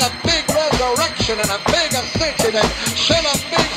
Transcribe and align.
a 0.00 0.10
big 0.24 0.44
resurrection 0.48 1.38
and 1.40 1.50
a 1.50 1.60
big 1.66 1.92
ascension 1.92 2.56
and 2.56 2.68
shall 2.96 3.24
a 3.24 3.36
big 3.50 3.69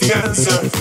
Yes, 0.00 0.44
sir. 0.44 0.78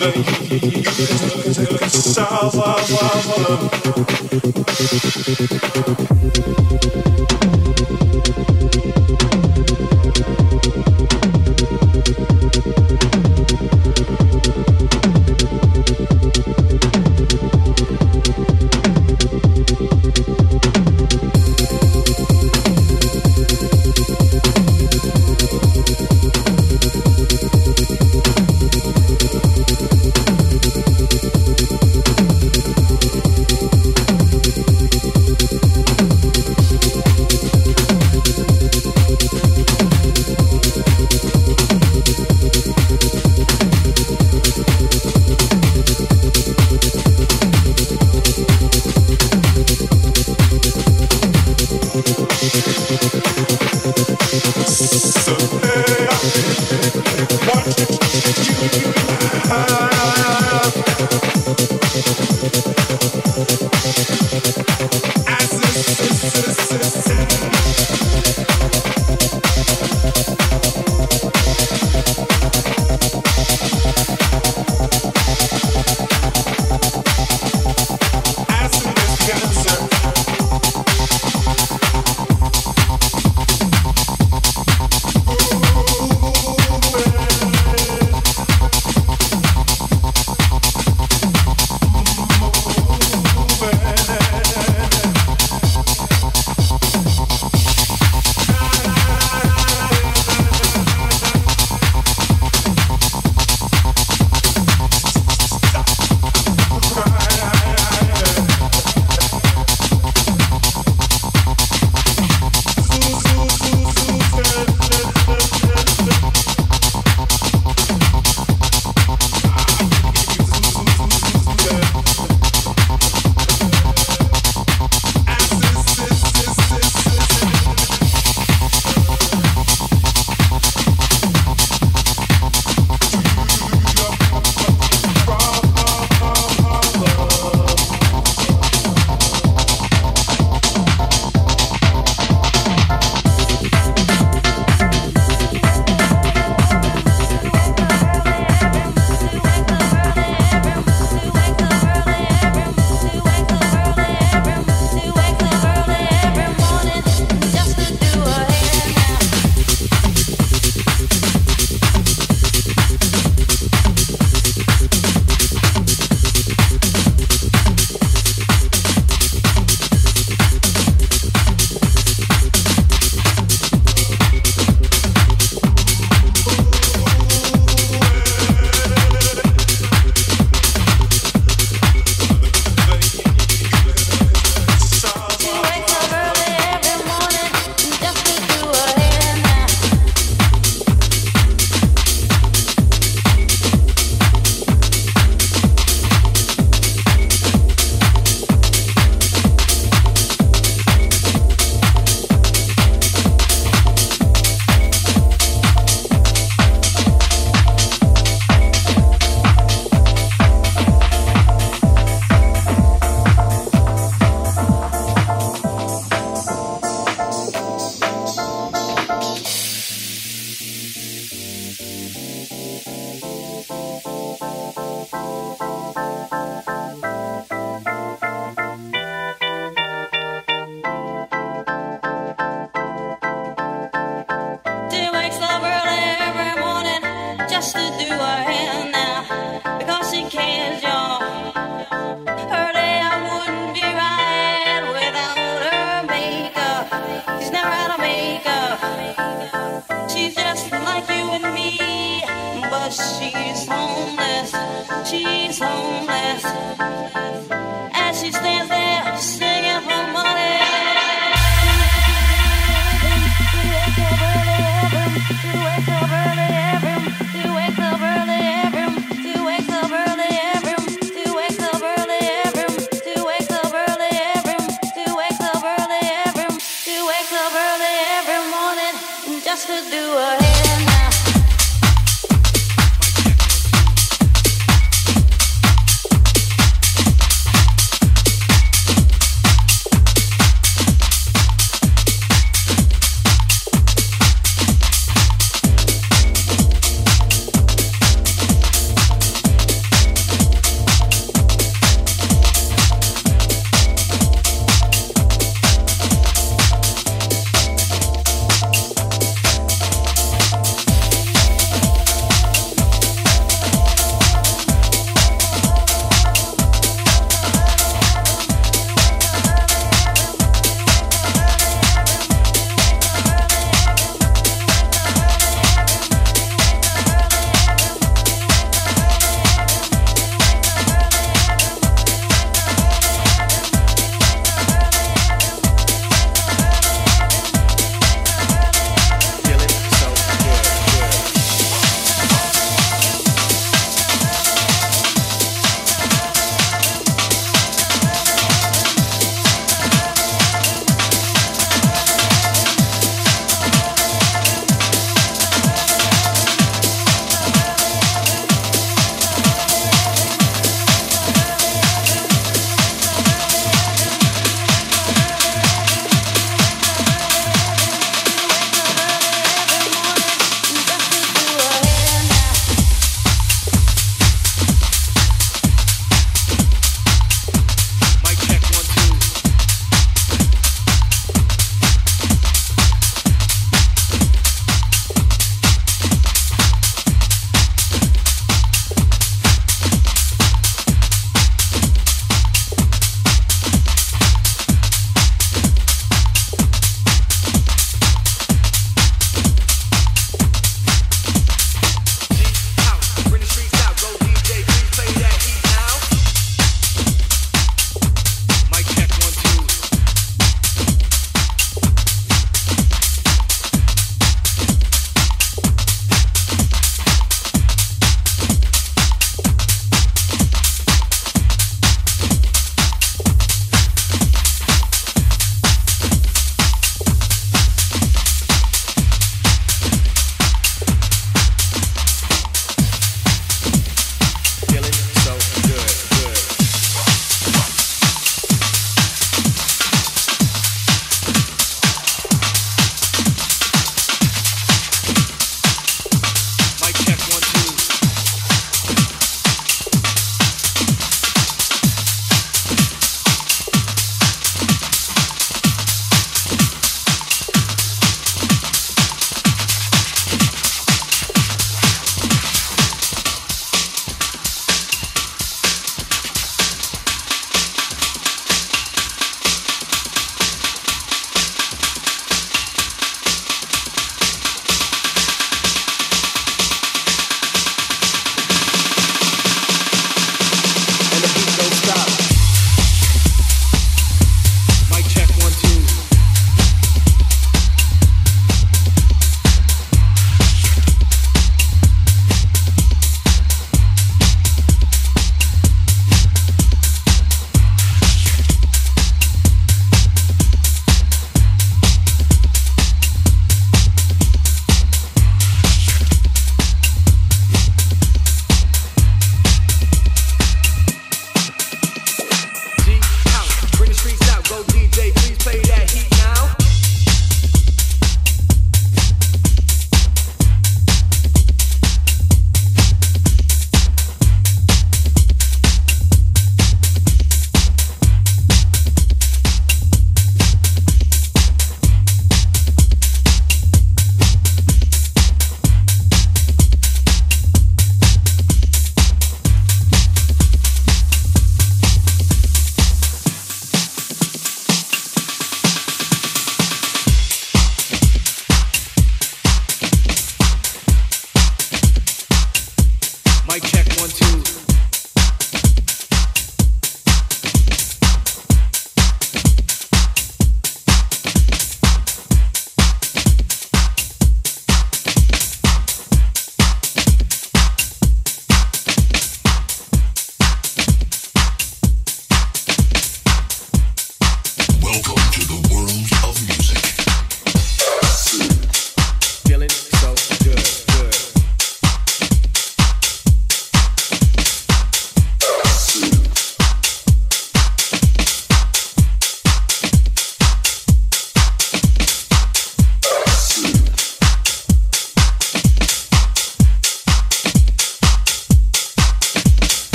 Better 0.00 0.30